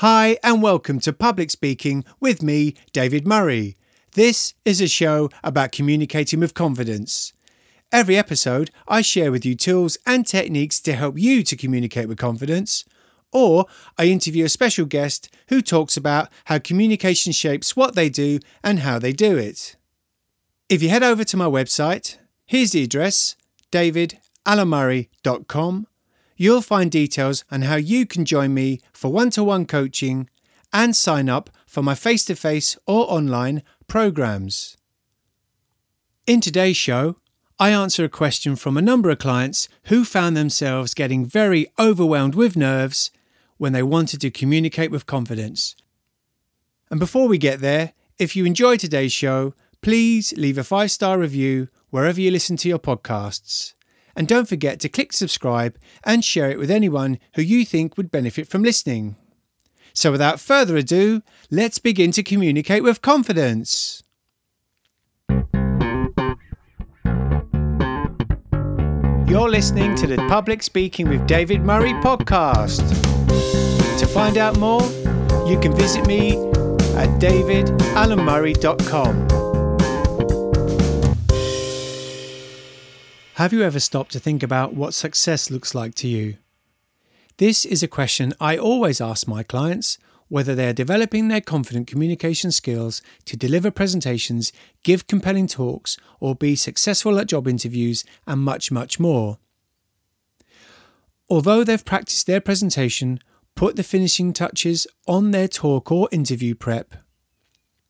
[0.00, 3.76] Hi, and welcome to Public Speaking with me, David Murray.
[4.12, 7.32] This is a show about communicating with confidence.
[7.90, 12.16] Every episode, I share with you tools and techniques to help you to communicate with
[12.16, 12.84] confidence,
[13.32, 13.66] or
[13.98, 18.78] I interview a special guest who talks about how communication shapes what they do and
[18.78, 19.74] how they do it.
[20.68, 23.34] If you head over to my website, here's the address
[23.72, 25.88] davidalanmurray.com
[26.38, 30.30] you'll find details on how you can join me for one to one coaching
[30.72, 34.78] and sign up for my face to face or online programs.
[36.26, 37.16] In today's show,
[37.58, 42.36] I answer a question from a number of clients who found themselves getting very overwhelmed
[42.36, 43.10] with nerves
[43.56, 45.74] when they wanted to communicate with confidence.
[46.90, 51.18] And before we get there, if you enjoyed today's show, please leave a five star
[51.18, 53.74] review wherever you listen to your podcasts.
[54.18, 58.10] And don't forget to click subscribe and share it with anyone who you think would
[58.10, 59.14] benefit from listening.
[59.92, 61.22] So, without further ado,
[61.52, 64.02] let's begin to communicate with confidence.
[69.28, 72.88] You're listening to the Public Speaking with David Murray podcast.
[74.00, 74.82] To find out more,
[75.48, 76.32] you can visit me
[76.96, 79.37] at davidalanmurray.com.
[83.38, 86.38] Have you ever stopped to think about what success looks like to you?
[87.36, 91.86] This is a question I always ask my clients, whether they are developing their confident
[91.86, 98.40] communication skills to deliver presentations, give compelling talks, or be successful at job interviews, and
[98.40, 99.38] much, much more.
[101.30, 103.20] Although they've practiced their presentation,
[103.54, 106.92] put the finishing touches on their talk or interview prep,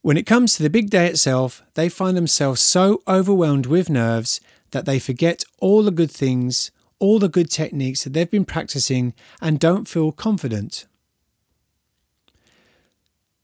[0.00, 4.40] when it comes to the big day itself, they find themselves so overwhelmed with nerves
[4.74, 9.14] that they forget all the good things, all the good techniques that they've been practicing,
[9.40, 10.86] and don't feel confident.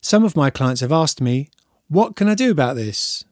[0.03, 1.49] Some of my clients have asked me,
[1.89, 3.25] What can I do about this?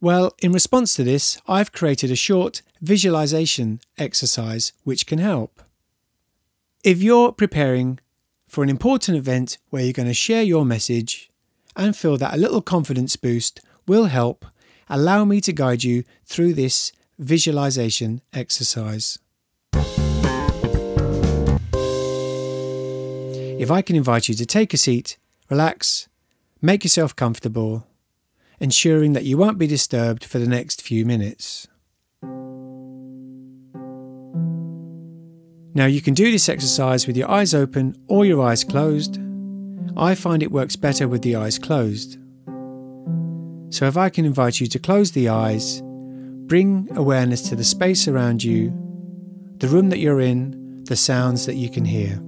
[0.00, 5.62] Well, in response to this, I've created a short visualization exercise which can help.
[6.82, 8.00] If you're preparing
[8.48, 11.30] for an important event where you're going to share your message
[11.76, 14.44] and feel that a little confidence boost will help,
[14.88, 19.18] allow me to guide you through this visualization exercise.
[23.62, 25.18] If I can invite you to take a seat,
[25.48, 26.08] relax,
[26.60, 27.86] make yourself comfortable,
[28.58, 31.68] ensuring that you won't be disturbed for the next few minutes.
[35.74, 39.18] Now, you can do this exercise with your eyes open or your eyes closed.
[39.96, 42.18] I find it works better with the eyes closed.
[43.70, 45.82] So, if I can invite you to close the eyes
[46.52, 48.68] Bring awareness to the space around you,
[49.56, 52.22] the room that you're in, the sounds that you can hear.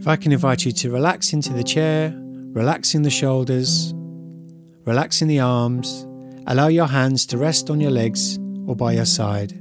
[0.00, 3.94] If I can invite you to relax into the chair, relaxing the shoulders,
[4.84, 6.08] relaxing the arms,
[6.48, 9.52] allow your hands to rest on your legs or by your side.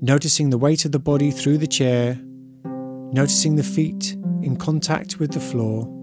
[0.00, 2.18] Noticing the weight of the body through the chair,
[2.64, 5.98] noticing the feet in contact with the floor.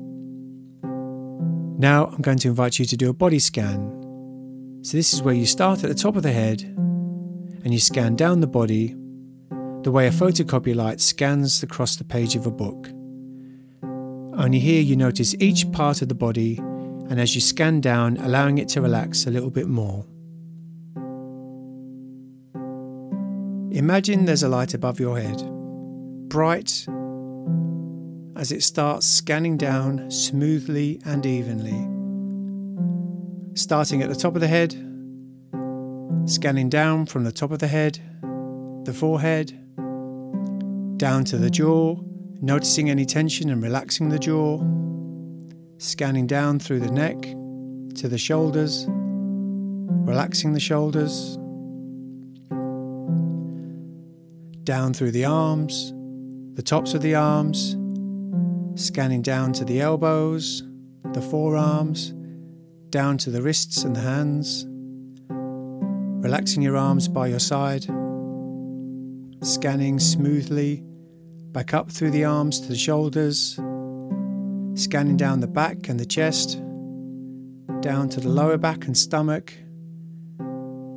[1.80, 4.82] Now I'm going to invite you to do a body scan.
[4.82, 8.18] So, this is where you start at the top of the head and you scan
[8.18, 8.98] down the body
[9.84, 12.90] the way a photocopy light scans across the page of a book.
[14.38, 18.58] Only here you notice each part of the body, and as you scan down, allowing
[18.58, 20.06] it to relax a little bit more.
[23.72, 25.42] Imagine there's a light above your head,
[26.28, 26.86] bright
[28.40, 31.76] as it starts scanning down smoothly and evenly.
[33.54, 34.72] Starting at the top of the head,
[36.24, 38.00] scanning down from the top of the head,
[38.86, 39.52] the forehead,
[40.98, 41.98] down to the jaw,
[42.40, 44.58] noticing any tension and relaxing the jaw,
[45.78, 47.22] scanning down through the neck
[47.96, 51.36] to the shoulders, relaxing the shoulders,
[54.64, 55.92] down through the arms,
[56.54, 57.76] the tops of the arms,
[58.80, 60.64] scanning down to the elbows,
[61.12, 62.14] the forearms,
[62.90, 64.66] down to the wrists and the hands,
[66.24, 67.84] relaxing your arms by your side,
[69.44, 70.82] scanning smoothly
[71.52, 73.56] back up through the arms to the shoulders,
[74.76, 76.62] scanning down the back and the chest,
[77.82, 79.54] down to the lower back and stomach,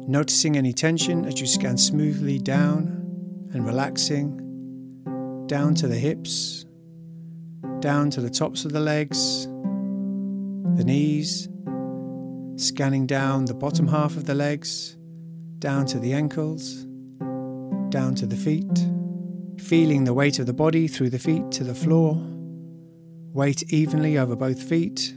[0.06, 4.38] noticing any tension as you scan smoothly down and relaxing,
[5.48, 6.64] down to the hips
[7.82, 9.46] down to the tops of the legs,
[10.76, 11.48] the knees,
[12.54, 14.96] scanning down the bottom half of the legs,
[15.58, 16.84] down to the ankles,
[17.90, 18.86] down to the feet,
[19.58, 22.14] feeling the weight of the body through the feet to the floor,
[23.32, 25.12] weight evenly over both feet.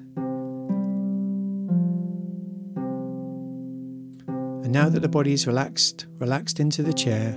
[4.26, 7.34] And now that the body is relaxed, relaxed into the chair,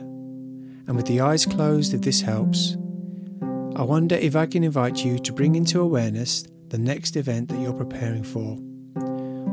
[0.86, 2.78] and with the eyes closed, if this helps,
[3.78, 7.60] I wonder if I can invite you to bring into awareness the next event that
[7.60, 8.56] you're preparing for.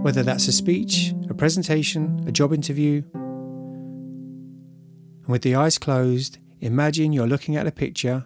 [0.02, 3.04] Whether that's a speech, a presentation, a job interview.
[3.14, 8.26] And with the eyes closed, imagine you're looking at a picture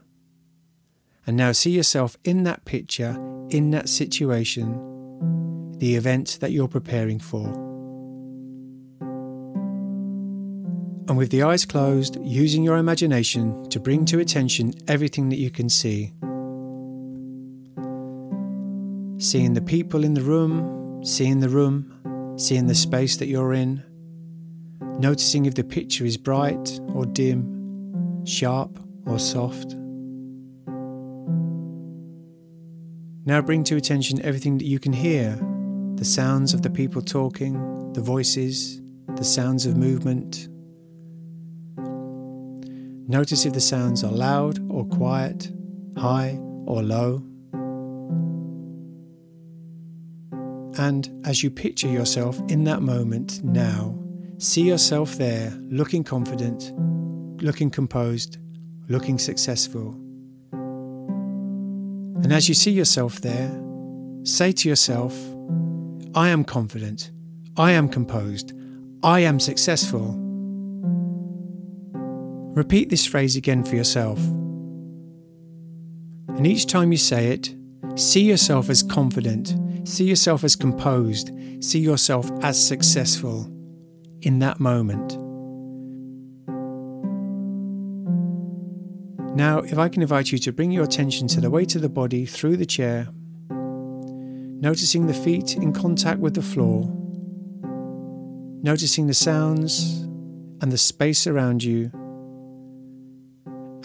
[1.28, 3.18] and now see yourself in that picture,
[3.50, 7.69] in that situation, the event that you're preparing for.
[11.20, 15.68] With the eyes closed, using your imagination to bring to attention everything that you can
[15.68, 16.14] see.
[19.22, 23.84] Seeing the people in the room, seeing the room, seeing the space that you're in,
[24.98, 29.76] noticing if the picture is bright or dim, sharp or soft.
[33.26, 35.38] Now bring to attention everything that you can hear
[35.96, 38.82] the sounds of the people talking, the voices,
[39.18, 40.49] the sounds of movement.
[43.10, 45.52] Notice if the sounds are loud or quiet,
[45.98, 47.24] high or low.
[50.78, 53.98] And as you picture yourself in that moment now,
[54.38, 56.72] see yourself there looking confident,
[57.42, 58.38] looking composed,
[58.90, 59.96] looking successful.
[62.22, 63.50] And as you see yourself there,
[64.22, 65.18] say to yourself,
[66.14, 67.10] I am confident,
[67.58, 68.54] I am composed,
[69.02, 70.19] I am successful.
[72.60, 74.20] Repeat this phrase again for yourself.
[76.28, 77.56] And each time you say it,
[77.96, 79.56] see yourself as confident,
[79.88, 81.32] see yourself as composed,
[81.64, 83.46] see yourself as successful
[84.24, 85.18] in that moment.
[89.38, 91.88] Now, if I can invite you to bring your attention to the weight of the
[91.88, 93.08] body through the chair,
[93.50, 96.94] noticing the feet in contact with the floor,
[98.62, 100.02] noticing the sounds
[100.62, 101.90] and the space around you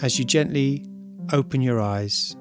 [0.01, 0.85] as you gently
[1.31, 2.35] open your eyes.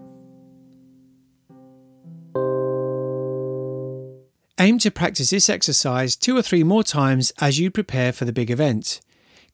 [4.60, 8.32] Aim to practice this exercise two or three more times as you prepare for the
[8.32, 9.00] big event,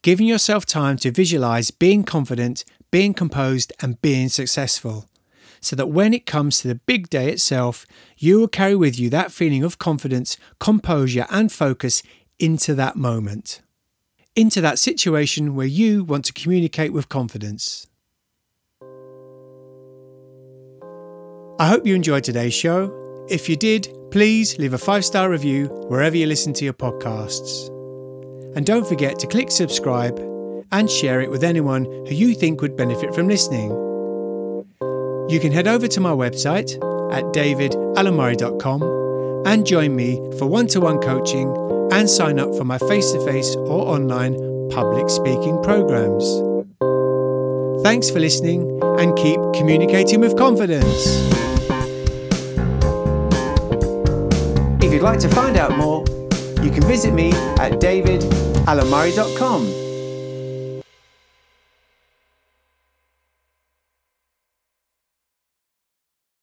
[0.03, 5.07] giving yourself time to visualize being confident being composed, and being successful.
[5.61, 7.87] So that when it comes to the big day itself,
[8.17, 12.03] you will carry with you that feeling of confidence, composure, and focus
[12.39, 13.61] into that moment,
[14.35, 17.87] into that situation where you want to communicate with confidence.
[21.61, 22.91] I hope you enjoyed today's show.
[23.29, 27.69] If you did, please leave a five star review wherever you listen to your podcasts.
[28.57, 30.19] And don't forget to click subscribe
[30.73, 33.73] and share it with anyone who you think would benefit from listening.
[35.29, 36.77] You can head over to my website
[37.13, 41.55] at davidalanmurray.com and join me for one to one coaching
[41.93, 44.33] and sign up for my face to face or online
[44.71, 46.25] public speaking programs.
[47.83, 51.30] Thanks for listening and keep communicating with confidence.
[54.91, 56.01] If you'd like to find out more,
[56.65, 59.80] you can visit me at davidalanmurray.com.